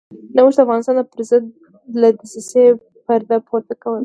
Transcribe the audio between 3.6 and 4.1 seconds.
کوله.